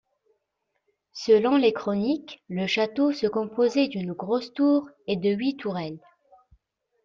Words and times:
Selon 1.13 1.57
les 1.57 1.73
chroniques, 1.73 2.41
le 2.49 2.65
château 2.65 3.11
se 3.11 3.27
composait 3.27 3.87
d'une 3.87 4.13
grosse 4.13 4.51
tour 4.51 4.89
et 5.05 5.15
de 5.15 5.29
huit 5.29 5.57
tourelles. 5.57 5.99